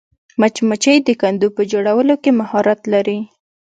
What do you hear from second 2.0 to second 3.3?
کې مهارت لري